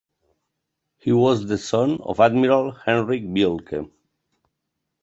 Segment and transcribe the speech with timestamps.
[0.97, 3.87] He was the son of Admiral Henrik Bielke.